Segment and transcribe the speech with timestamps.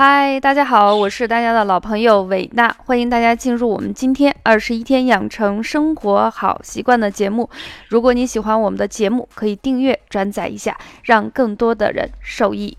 [0.00, 7.50] 嗨，大家好，我是大家的老朋友伟娜，欢迎大家进入我们今天二十一天养成生活好习惯的节目。
[7.88, 12.78] 如果你喜欢我们的节目，可以订阅转载一下，让更多的人受益。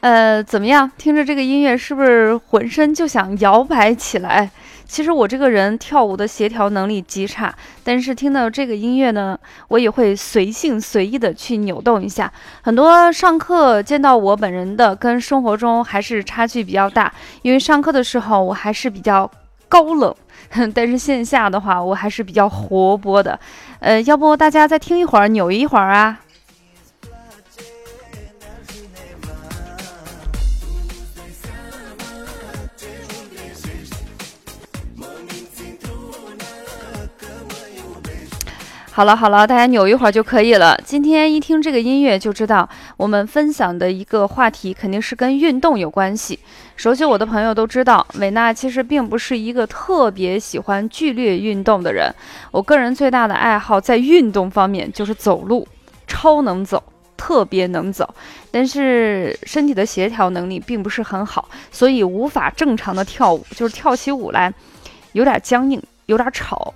[0.00, 0.90] 呃，怎么样？
[0.96, 4.50] 听着这个音乐，是不是浑身就想摇摆起来？
[4.86, 12.30] 其实我这个人跳舞的协调能力极差，但是听到这个音乐呢，我也会随性随意的去扭动一下。
[12.62, 17.12] 很多上课见到我本人的，跟生活中还是差距比较大。
[17.42, 19.30] 因为上课的时候我还是比较
[19.68, 20.14] 高冷，
[20.74, 23.38] 但是线下的话我还是比较活泼的。
[23.80, 26.20] 呃，要不大家再听一会儿，扭一会儿啊？
[38.94, 40.78] 好了好了，大家扭一会儿就可以了。
[40.84, 42.68] 今天一听这个音乐就知道，
[42.98, 46.38] 我们分享的一个话题肯定是跟运动有关系。
[46.76, 52.14] 熟悉我的朋友都知道，美娜其实并不是一个特别喜欢剧烈运动的人。
[52.50, 55.66] 我个人最大的爱好在运动方面就是走路，
[56.06, 56.82] 超能走，
[57.16, 58.14] 特别能走。
[58.50, 64.52] 但是身体的协调能力并不是很好，所以无法正常的跳舞，就是跳起舞来
[65.12, 66.74] 有点僵硬，有点吵。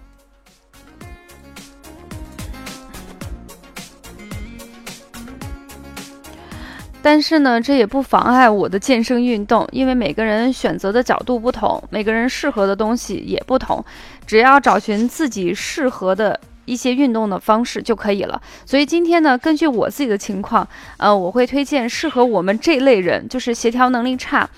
[7.07, 13.85] 但是呢，这也不妨碍我的健身运动，因为每个人选择的角度不同，每个人适合的东西也不同，
[14.27, 18.43] 只要找寻自己适合的一些运动的方式就可以了。
[18.65, 24.51] 所以今天呢，根据我自己的情况，呃，我会推荐适合我们这类人，就是协调能力差，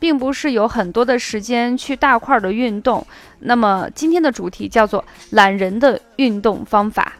[0.00, 3.06] 并不是有很多的时间去大块的运动。
[3.38, 7.12] 那么今天的主题叫做懒人的运动方法。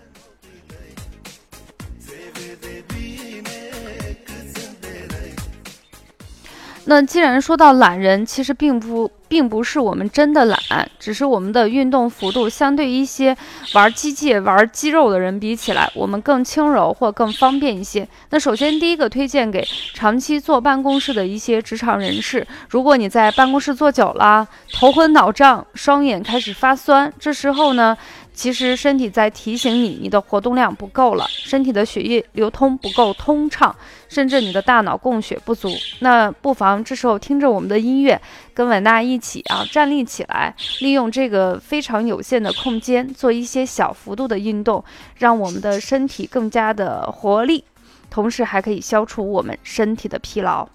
[6.87, 10.59] 那既然说到懒人，其实并不并不是我们真的懒，
[10.98, 13.37] 只是我们的运动幅度相对一些
[13.75, 18.06] 玩机械、玩肌肉的人比起来，我们更轻柔或更方便一些。
[18.31, 27.97] 那首先第一个推荐给长期坐办公室的一些职场人士，如果你在办公室坐久了，头昏脑胀，双眼开始发酸，这时候呢。
[28.34, 33.75] 其实身体在提醒你，你的活动量不够了，身体的血液流通不够通畅，
[34.09, 35.70] 甚至你的大脑供血不足。
[36.00, 38.20] 那不妨这时候听着我们的音乐，
[38.54, 44.82] 跟稳娜一起啊站立起来，利用这个非常有限的空间，做一些小幅度的运动，
[45.19, 47.64] 让我们的身体更加的活力，
[48.10, 50.66] 同时还可以消除我们身体的疲劳。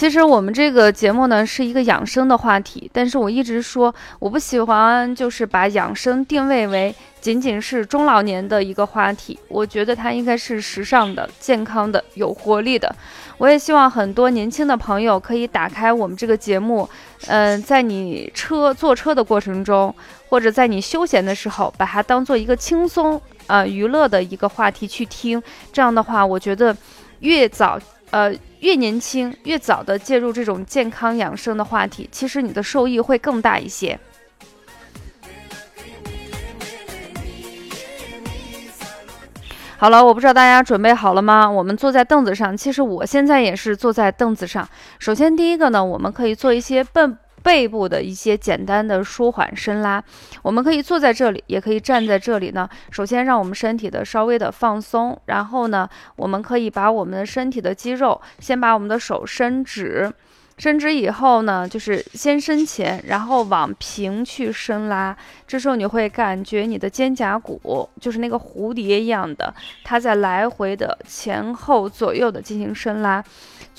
[0.00, 9.38] 其实我们这个节目呢是一个养生的话题，但是我一直说我不喜欢，就是把养生定位为仅仅是中老年的一个话题。
[9.46, 12.90] 我觉得它应该是时尚的、健康的、有活力的。
[13.36, 16.88] 我也希望很多年轻的朋友可以打开我们这个节目，
[17.26, 19.94] 嗯，在你车坐车的过程中，
[20.30, 25.42] 或者在你休闲的时候，把它当做一个轻松啊娱乐的一个话题去听。
[25.70, 26.74] 这样的话，我觉得
[27.18, 27.78] 越早。
[28.12, 33.98] 呃，越年轻越早的介入这种健康养生的话题，其实你的受益会更大一些。
[39.76, 41.50] 好了，我不知道大家准备好了吗？
[41.50, 44.68] 我们坐在凳子上，其实我现在也是坐在凳子上。
[44.98, 47.16] 首先，第一个呢，我们可以做一些笨。
[47.42, 50.02] 背部的一些简单的舒缓伸拉，
[50.42, 52.68] 我们可以坐在这里，也可以站在这里呢。
[52.90, 60.12] 首先，让我们身体的稍微的放松，然后呢，我们可以把我们的身体的肌肉，先把我们的手伸直，
[60.58, 65.16] 伸直以后呢，就是先伸前，然后往平去伸拉。
[65.46, 73.24] 这时候你会感觉你的肩胛骨就是那个蝴蝶一样的，它在来回的前后左右的进行伸拉。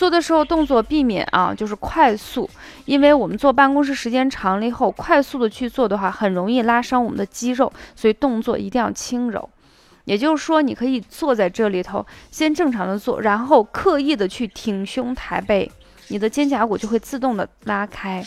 [0.01, 2.49] 做的时候动作避免啊，就是快速，
[2.85, 9.47] 因为我们坐办公室时间长了以后，快速的去做的话，很容易拉伤我们的肌肉，所以动作一定要轻柔。
[10.05, 15.71] 也就是说，你可以坐在这里头，先正常的坐，然后刻意的去挺胸抬背，
[16.07, 18.25] 你的肩胛骨就会自动的拉开。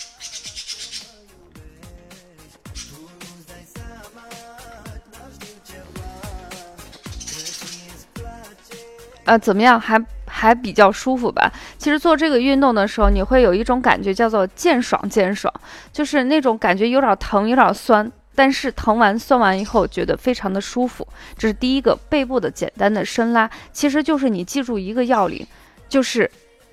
[9.24, 9.80] 啊，怎么样？
[9.80, 10.00] 还？
[10.36, 11.48] 还比较舒服吧。
[11.78, 15.52] 其实做这个运动的时候，你会有一种感觉叫做渐爽渐爽，
[15.92, 21.06] 就是那种感觉有点疼，有点酸，但是疼完酸完以后觉得非常的舒服。
[21.38, 25.46] 这是第一个背部的简单的伸拉，其实就是你记住一个要领，
[25.88, 26.28] 就是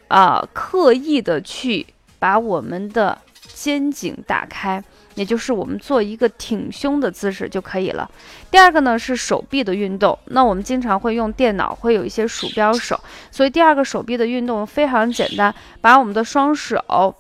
[0.08, 1.86] 啊刻意的去
[2.18, 3.16] 把我们的
[3.54, 4.84] 肩颈打开。
[5.16, 8.10] 也就是我们做一个挺胸的姿势就可以了。
[8.50, 13.00] 第二个呢是手臂的运动，那我们经常会用电脑，会有一些鼠标手，
[13.32, 17.16] 所以第二个手臂的运动非常简单，把我们的双手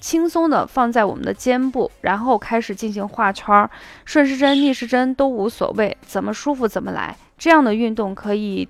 [0.00, 3.70] 轻松的放在我们的肩部，然后开始进行画圈儿，
[4.04, 7.16] 顺时针、逆时针都无所谓，怎么舒服怎么来。
[7.38, 8.68] 这样的运动可以，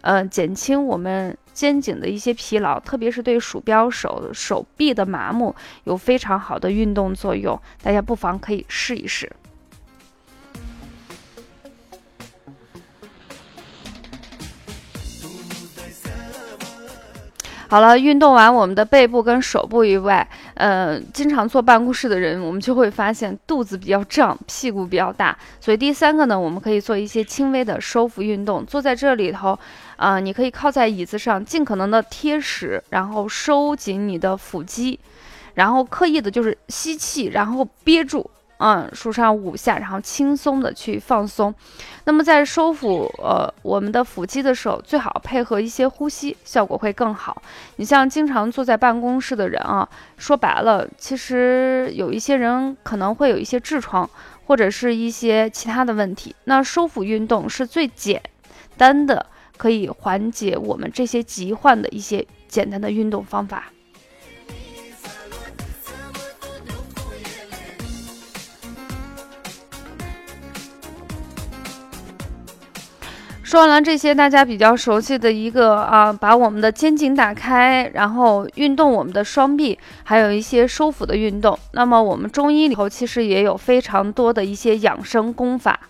[0.00, 1.36] 呃，减轻我们。
[1.58, 5.52] 肩颈的一些疲劳，特别是对鼠标手手臂的麻木
[5.82, 9.32] 有非常好的运动作用，大家不妨可以试一试。
[17.70, 25.36] 好了，运动完我们的背部跟手部以外，呃，经常坐办公室的人，我们就会发现肚子比较胀，屁股比较大。
[25.60, 28.64] 所以第三个呢，我们可以做一些轻微的收腹运动。
[28.64, 29.58] 坐在这里头，
[29.96, 34.98] 啊，你可以靠在椅子上，尽可能的贴实，然后收紧你的腹肌，
[35.52, 38.30] 然后刻意的就是吸气，然后憋住。
[38.58, 41.54] 嗯，数上五下，然后轻松的去放松。
[42.04, 47.40] 那么在收腹呃我们的腹肌的时候，最好配合一些呼吸，效果会更好。
[47.76, 54.08] 你像经常坐在办公室的人啊，说白了，其实有一些人可能会有一些痔疮
[54.46, 56.34] 或者是一些其他的问题。
[56.44, 58.20] 那收腹运动是最简
[58.76, 59.26] 单的，
[59.56, 63.64] 可以缓解我们这些疾患的一些简单的运动方法。
[73.48, 81.58] 说完了这些大家比较熟悉的一个啊，把我们的肩颈打开，然后运动我们的双臂，还有一些收腹的运动。
[81.72, 85.80] 那么我们中医里头其实也有非常多的一些养生功法。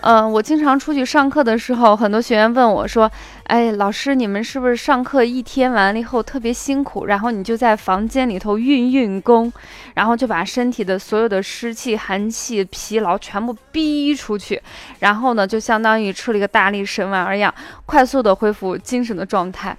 [0.00, 3.10] 嗯，我经常出去上课的时候，很多学员问我说
[3.48, 7.06] ：“哎，老师，你们是不是上课一天完了以后特别辛苦？
[7.06, 9.50] 然后你就在房间里头运运功，
[9.94, 14.60] 然后就把身体的所有的湿气、寒气、疲劳全部逼出去，
[14.98, 17.52] 然后呢，就相当于吃了一个大力神丸儿一样，
[17.86, 19.74] 快速的恢复精神的状态。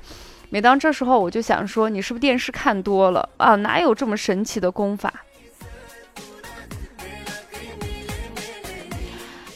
[0.49, 3.53] 每当这时候，我就想说，你是不是电视看多了啊？
[3.57, 5.13] 哪有这么神奇的功法？”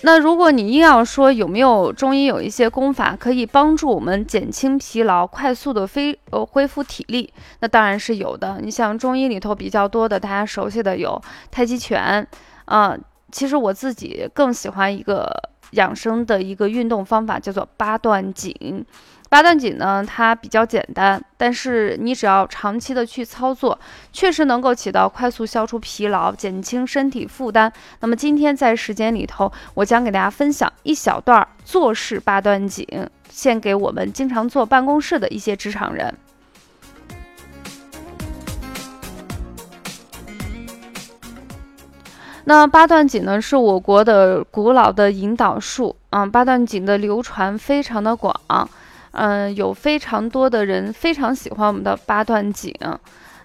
[0.06, 8.60] 那如果你硬要说有没有中医有一些功法可以帮助我们减轻疲劳、快速的飞呃恢复体力，那当然是有的。
[8.62, 12.28] 你像中医里头比较多的，大家熟悉的有太极拳，
[12.66, 12.98] 啊，
[13.32, 15.32] 其实我自己更喜欢一个
[15.72, 18.86] 养生的一个运动方法，叫做八段锦。
[19.34, 23.80] 八段锦呢，它比较简单，但是你只要长期的去操作，
[24.12, 27.74] 确实能够起到快速消除疲劳、减轻身体负担。
[28.02, 32.88] 那么今天在时间里头，我将给大家分享一小段坐式八段锦，
[33.28, 36.14] 献给我们经常坐办公室的一些职场人。
[42.44, 48.70] 那八段锦呢，是我国的古老的引导术啊，八段锦的流传非常的广。
[49.14, 52.76] 嗯，有非常多的人非常喜欢我们的八段锦。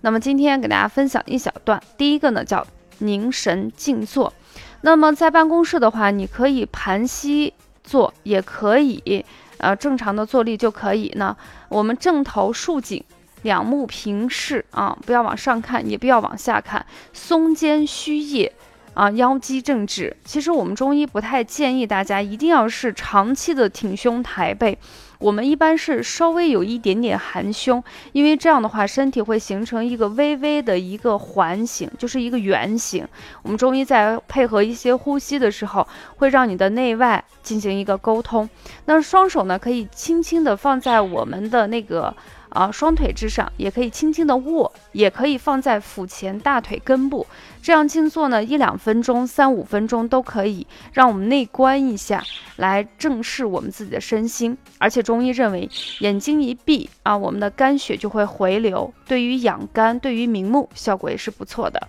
[0.01, 1.81] 那么今天给大家分享一小段。
[1.97, 2.67] 第一个呢叫
[2.99, 4.33] 凝神静坐。
[4.81, 9.25] 那么在办公室的话，你可以盘膝坐，也可以
[9.59, 11.37] 呃正常的坐立就可以呢。
[11.69, 13.05] 我们正头竖颈，
[13.43, 18.53] 两目平视啊，不要往上看，也不要往下看，松肩虚腋
[18.95, 20.17] 啊，腰肌正直。
[20.25, 24.79] 其实我们中医不太建议大家一定要是长期的挺胸抬背。
[25.19, 27.83] 我们一般是稍微有一点点含胸，
[28.13, 33.07] 因为这样的话，身体会形成一个微微的一个环形，就是一个圆形。
[33.43, 38.49] 我们中医在配合一些呼吸的时候，会让你的内外进行一个沟通。
[38.85, 42.15] 那双手呢，可以轻轻的放在我们的那个。
[42.59, 47.25] 啊，双腿之上也可以轻轻的握，也可以放在腹前大腿根部，
[47.63, 52.21] 这样静坐呢，一两分钟、三五分钟都可以，让我们内观一下，
[52.57, 54.59] 来正视我们自己的身心。
[54.79, 61.81] 而且中医认为，眼睛一闭啊，我们的肝血就会回流，对于养肝、对于明目，效果也是不错的。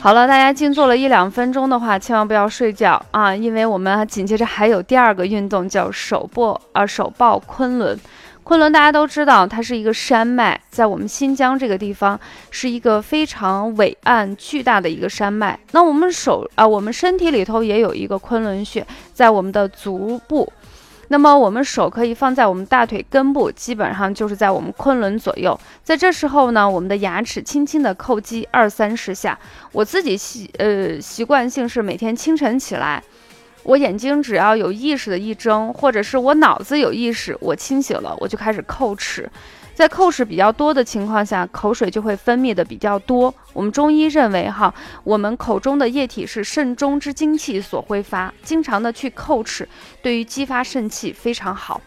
[0.00, 7.98] 好了，大家静坐了一两分钟的话，千万不要睡觉啊，因为我们紧接着还有第二个运动，叫手抱啊手抱昆仑。
[8.44, 12.18] 昆仑大家都知道，它是一个山脉，在我们新疆这个地方
[12.50, 15.58] 是一个非常伟岸巨大的一个山脉。
[15.72, 20.50] 那我们手啊，我们身体里头也有一个昆仑穴，在我们的足部。
[21.08, 25.58] 那么我们手可以放在我们大腿根部，基本上就是在我们昆仑左右。
[25.82, 29.38] 在这时候呢，我们的牙齿轻轻的叩击二三十下。
[29.72, 33.02] 我自己习呃习惯性是每天清晨起来，
[33.62, 39.30] 我眼睛只要有意识的一睁，或者是我脑子有意识，我清醒了，我就开始叩齿。
[39.78, 43.32] 在叩齿比较多的情况下，口水就会分泌的比较多。
[43.52, 49.68] 我们中医认为，哈，我们口中的液体是肾中之精气所挥发，经常的去叩齿，
[50.02, 51.80] 对于激发肾气非常好。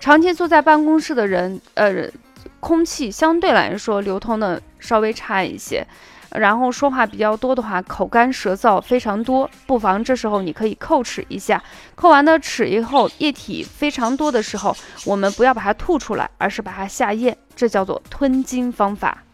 [0.00, 2.10] 长期坐在办公室的人，呃，
[2.58, 5.86] 空气相对来说流通的稍微差一些。
[6.30, 11.62] 然后说话比较多的话，口干舌燥非常多，不妨这时候你可以叩齿一下。
[11.96, 19.24] 叩完的齿以后，液体非常多的时候，我们不要把它吐出来，而是把它下咽，这叫做吞津方法。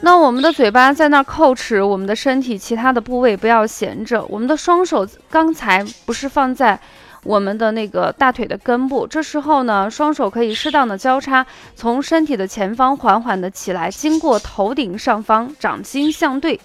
[0.00, 4.24] 那我们的嘴巴在那儿叩齿，我们的身体其他的部位不要闲着。
[4.24, 6.80] 我们的双手刚才不是放在。
[7.24, 16.58] 我们的那个大腿的根部，这时候呢，双手可以适当的交叉，从身体的前方缓缓的起来，经过头顶上方，掌心相对，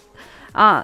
[0.54, 0.84] 啊，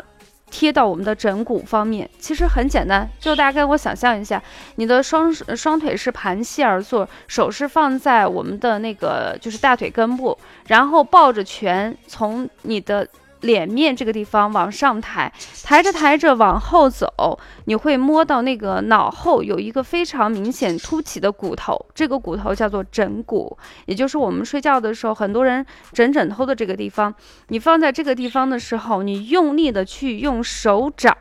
[0.51, 2.07] 贴到我们的枕骨方面。
[2.19, 4.41] 其实很简单，就大家跟我想象一下，
[4.75, 10.37] 你的双双腿是盘膝而坐，手是放在我们的那个就是大腿根部，
[10.67, 13.07] 然后抱着拳从你的。
[13.43, 15.31] 脸面这个地方往上抬，
[15.63, 27.13] 抬着抬着往后走，你会摸到那个脑后有一个非常明显凸起的骨头，这个骨头叫做枕骨，也就是我们睡觉的时候很多人枕枕头的这个地方。
[27.49, 31.15] 你放在这个地方的时候，你用力的去用手掌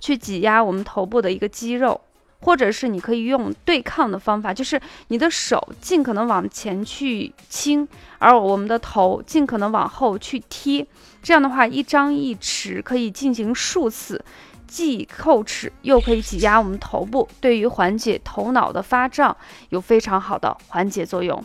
[0.00, 2.00] 去挤压我们头部的一个肌肉。
[2.40, 4.78] 或者是你可以用对抗的方法，就是
[5.08, 10.86] 你的手尽可能往前去倾，而我们的头尽可能往后去贴。
[11.26, 14.24] 这样的话，一张一弛可以进行数次，
[14.68, 19.36] 既叩齿又可以挤压我们头部，对于缓解头脑的发胀
[19.70, 21.44] 有非常好的缓解作用。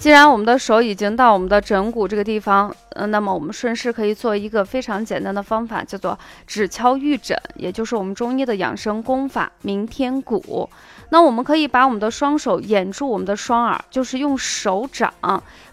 [0.00, 10.68] 既然我们的手已经到我们的枕骨这个地方，嗯，那么我们顺势可以做一个非常简单的方法，叫做指敲玉枕，也就是我们中医的养生功法明天鼓。
[11.10, 15.12] 那我们可以把我们的双手掩住我们的双耳，就是用手掌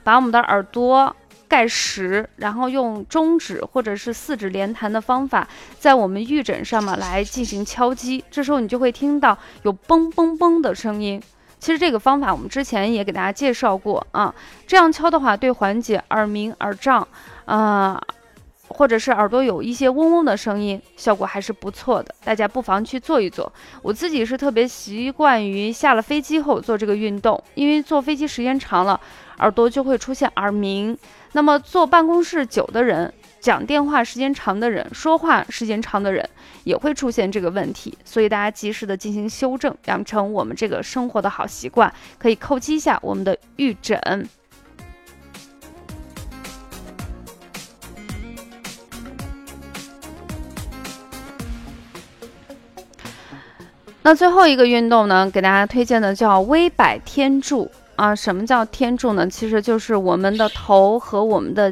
[0.04, 1.14] 把我们的耳朵
[1.48, 5.48] 盖实，然后用中指或者是四指连弹的方法，
[5.80, 8.24] 在我们玉枕上面来进行敲击。
[8.30, 11.22] 这时候你就会听到有嘣嘣嘣的声音。
[11.60, 14.34] 其实这个方法我们之前也给大家介绍过啊，
[14.68, 17.08] 这样敲的话，对缓解耳鸣、耳胀，
[17.46, 18.00] 啊，
[18.68, 22.14] 或者是耳朵有一些嗡嗡的声音，效果还是不错的。
[22.24, 23.52] 大家不妨去做一做。
[23.82, 29.00] 我自己是特别习惯于下了飞机后做这个运动，因为坐飞机时间长了，
[29.40, 30.96] 耳朵就会出现耳鸣。
[31.32, 33.12] 那么坐办公室久的人。
[33.46, 36.28] 讲电话时间长的人，说话时间长的人，
[36.64, 44.28] 也会出现这个问题，所以大家及时的进行修正，养成我们这个生活的好习惯，可以叩击一下我们的玉枕。
[54.02, 58.16] 那最后一个运动呢，给大家推荐的叫微摆天柱啊。
[58.16, 59.30] 什么叫天柱呢？
[59.30, 61.72] 其实就是我们的头和我们的。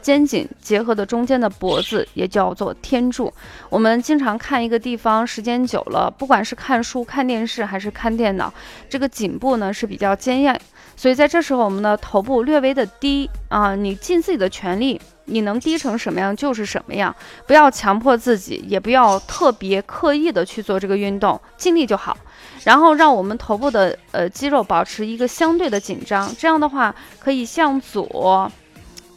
[0.00, 3.32] 肩颈结合的中间的脖子也叫做天柱。
[3.68, 8.52] 我们经常看一个地方时间久了，不管是看书、看电视还是看电脑，
[8.88, 10.54] 这个颈部呢是比较坚硬，
[10.96, 17.14] 所以在这时候我们的头部略微的低啊，你尽自己的全力，你能低成什么样就是什么样，
[17.46, 22.16] 不要强迫自己，也不要特别刻意的去做这个运动，尽力就好。
[22.64, 28.50] 然后让我们头部的呃肌肉保持一个相对的紧张，这样的话可以向左、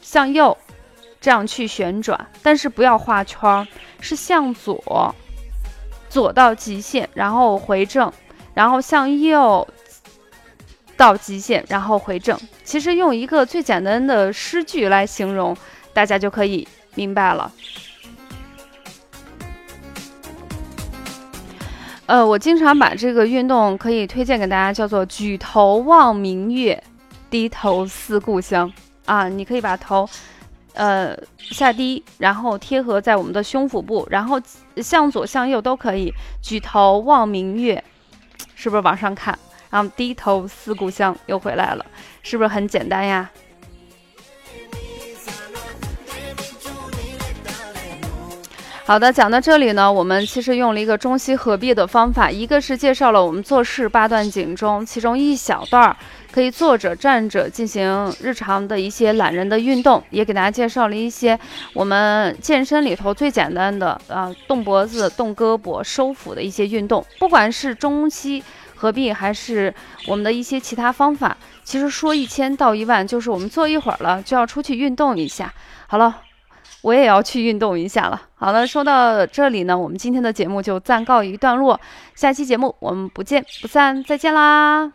[0.01, 0.55] 向右。
[1.21, 3.67] 这样去旋转，但是不要画圈儿，
[3.99, 5.13] 是向左，
[6.09, 8.11] 左到极限，然后回正，
[8.55, 9.65] 然后向右
[10.97, 12.35] 到极限，然后回正。
[12.63, 15.55] 其实用一个最简单的诗句来形容，
[15.93, 17.51] 大家就可以明白了。
[22.07, 26.83] 呃，我经常把这个运动可以推荐给大家，叫做举头望明月，
[27.29, 28.73] 低头思故乡
[29.05, 29.29] 啊。
[29.29, 30.09] 你可以把头。
[30.73, 34.41] 呃，下低，然后贴合在我们的胸腹部，然后
[34.77, 36.13] 向左向右都可以。
[36.41, 37.83] 举头望明月，
[38.55, 39.37] 是不是往上看？
[39.69, 41.85] 然后低头思故乡，又回来了，
[42.23, 43.29] 是不是很简单呀？
[48.83, 55.95] 好的，讲到这里呢，我们其实用了一个中西合璧的方法，一个是介绍了我们做事八段锦中其中一小段儿
[56.31, 61.37] 可以坐着、站着进行日常的一些懒人的运动，也给大家介绍了一些
[61.73, 68.43] 我们健身里头最简单的啊动脖子、动胳膊、收腹的一些运动，不管是中西
[68.75, 69.73] 合璧还是
[70.07, 75.53] 我们的一些其他方法，其实说一千道一万，就是我们坐一会儿了就要出去运动一下。
[75.87, 76.21] 好了。
[76.81, 78.19] 我也要去运动一下了。
[78.33, 81.79] 好了，说到这里呢，我们今天的节目就暂告一段落。
[82.15, 84.91] 下期节目我们不见不散，再见啦！